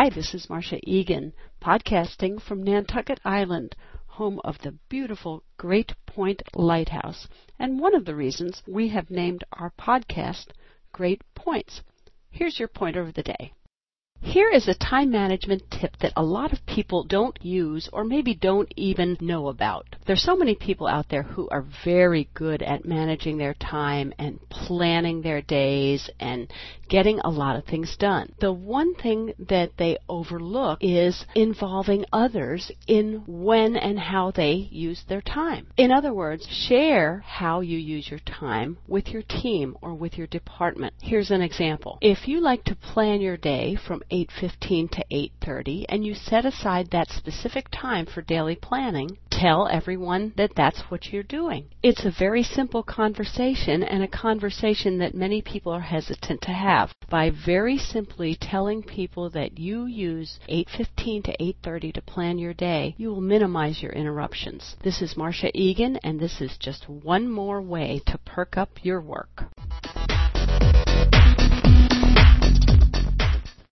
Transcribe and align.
Hi, 0.00 0.10
this 0.10 0.32
is 0.32 0.48
Marcia 0.48 0.78
Egan, 0.88 1.32
podcasting 1.60 2.40
from 2.40 2.62
Nantucket 2.62 3.18
Island, 3.24 3.74
home 4.06 4.40
of 4.44 4.56
the 4.60 4.76
beautiful 4.88 5.42
Great 5.56 5.92
Point 6.06 6.40
Lighthouse, 6.54 7.26
and 7.58 7.80
one 7.80 7.96
of 7.96 8.04
the 8.04 8.14
reasons 8.14 8.62
we 8.64 8.90
have 8.90 9.10
named 9.10 9.42
our 9.54 9.72
podcast 9.76 10.50
Great 10.92 11.22
Points. 11.34 11.82
Here's 12.30 12.60
your 12.60 12.68
pointer 12.68 13.00
of 13.00 13.14
the 13.14 13.24
day. 13.24 13.52
Here 14.20 14.48
is 14.48 14.68
a 14.68 14.74
time 14.74 15.10
management 15.10 15.68
tip 15.68 15.96
that 15.96 16.12
a 16.14 16.22
lot 16.22 16.52
of 16.52 16.64
people 16.64 17.02
don't 17.02 17.44
use 17.44 17.88
or 17.92 18.04
maybe 18.04 18.36
don't 18.36 18.72
even 18.76 19.16
know 19.20 19.48
about. 19.48 19.96
There's 20.08 20.22
so 20.22 20.36
many 20.36 20.54
people 20.54 20.86
out 20.86 21.10
there 21.10 21.22
who 21.22 21.50
are 21.50 21.66
very 21.84 22.30
good 22.32 22.62
at 22.62 22.86
managing 22.86 23.36
their 23.36 23.52
time 23.52 24.14
and 24.18 24.40
planning 24.48 25.20
their 25.20 25.42
days 25.42 26.08
and 26.18 26.50
getting 26.88 27.20
a 27.20 27.28
lot 27.28 27.56
of 27.56 27.66
things 27.66 27.94
done. 27.98 28.32
The 28.40 28.50
one 28.50 28.94
thing 28.94 29.34
that 29.50 29.72
they 29.76 29.98
overlook 30.08 30.78
is 30.80 31.26
involving 31.34 32.06
others 32.10 32.72
in 32.86 33.22
when 33.26 33.76
and 33.76 33.98
how 33.98 34.30
they 34.30 34.52
use 34.70 35.04
their 35.06 35.20
time. 35.20 35.66
In 35.76 35.92
other 35.92 36.14
words, 36.14 36.48
share 36.48 37.22
how 37.26 37.60
you 37.60 37.76
use 37.76 38.08
your 38.08 38.20
time 38.20 38.78
with 38.88 39.08
your 39.08 39.20
team 39.28 39.76
or 39.82 39.92
with 39.92 40.16
your 40.16 40.26
department. 40.28 40.94
Here's 41.02 41.30
an 41.30 41.42
example. 41.42 41.98
If 42.00 42.26
you 42.26 42.40
like 42.40 42.64
to 42.64 42.74
plan 42.74 43.20
your 43.20 43.36
day 43.36 43.76
from 43.76 44.02
8:15 44.10 44.88
to 44.92 45.04
8:30 45.10 45.84
and 45.90 46.02
you 46.06 46.14
set 46.14 46.46
aside 46.46 46.92
that 46.92 47.10
specific 47.10 47.66
time 47.70 48.06
for 48.06 48.22
daily 48.22 48.56
planning, 48.56 49.18
tell 49.38 49.68
everyone 49.68 50.32
that 50.36 50.50
that's 50.56 50.80
what 50.88 51.12
you're 51.12 51.22
doing. 51.22 51.64
It's 51.80 52.04
a 52.04 52.10
very 52.10 52.42
simple 52.42 52.82
conversation 52.82 53.84
and 53.84 54.02
a 54.02 54.08
conversation 54.08 54.98
that 54.98 55.14
many 55.14 55.42
people 55.42 55.70
are 55.72 55.80
hesitant 55.80 56.42
to 56.42 56.50
have. 56.50 56.92
By 57.08 57.30
very 57.30 57.78
simply 57.78 58.34
telling 58.34 58.82
people 58.82 59.30
that 59.30 59.56
you 59.56 59.86
use 59.86 60.40
8:15 60.48 61.22
to 61.22 61.36
8:30 61.40 61.92
to 61.92 62.02
plan 62.02 62.38
your 62.38 62.54
day, 62.54 62.96
you 62.98 63.10
will 63.10 63.20
minimize 63.20 63.80
your 63.80 63.92
interruptions. 63.92 64.76
This 64.82 65.00
is 65.00 65.16
Marcia 65.16 65.50
Egan 65.54 65.98
and 65.98 66.18
this 66.18 66.40
is 66.40 66.58
just 66.58 66.88
one 66.88 67.28
more 67.28 67.62
way 67.62 68.02
to 68.06 68.18
perk 68.18 68.56
up 68.56 68.84
your 68.84 69.00
work. 69.00 69.44